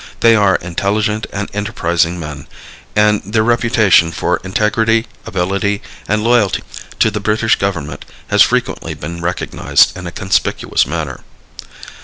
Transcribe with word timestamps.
They 0.21 0.35
are 0.35 0.55
intelligent 0.55 1.27
and 1.31 1.47
enterprising 1.53 2.19
men 2.19 2.47
and 2.95 3.21
their 3.23 3.43
reputation 3.43 4.11
for 4.11 4.41
integrity, 4.43 5.05
ability 5.27 5.83
and 6.07 6.23
loyalty 6.23 6.63
to 6.97 7.11
the 7.11 7.19
British 7.19 7.57
government 7.57 8.05
has 8.29 8.41
frequently 8.41 8.95
been 8.95 9.21
recognized 9.21 9.95
in 9.95 10.07
a 10.07 10.11
conspicuous 10.11 10.87
manner. 10.87 11.19